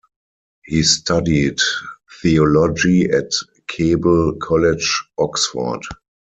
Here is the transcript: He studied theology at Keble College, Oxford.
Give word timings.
He 0.65 0.81
studied 0.81 1.59
theology 2.23 3.03
at 3.11 3.29
Keble 3.69 4.33
College, 4.41 4.99
Oxford. 5.19 5.83